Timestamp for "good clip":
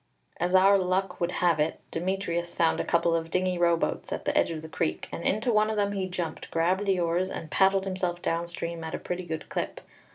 9.27-9.79